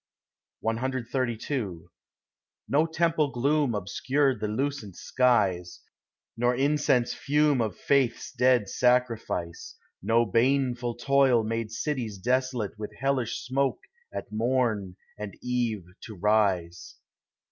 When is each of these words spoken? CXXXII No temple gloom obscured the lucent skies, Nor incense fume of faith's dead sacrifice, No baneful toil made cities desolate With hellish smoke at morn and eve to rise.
CXXXII 0.65 1.81
No 2.67 2.87
temple 2.87 3.29
gloom 3.29 3.75
obscured 3.75 4.39
the 4.39 4.47
lucent 4.47 4.95
skies, 4.95 5.79
Nor 6.35 6.55
incense 6.55 7.13
fume 7.13 7.61
of 7.61 7.77
faith's 7.77 8.31
dead 8.31 8.67
sacrifice, 8.67 9.77
No 10.01 10.25
baneful 10.25 10.95
toil 10.95 11.43
made 11.43 11.69
cities 11.69 12.17
desolate 12.17 12.79
With 12.79 12.95
hellish 12.97 13.45
smoke 13.45 13.81
at 14.11 14.31
morn 14.31 14.95
and 15.19 15.35
eve 15.43 15.85
to 16.07 16.15
rise. 16.15 16.95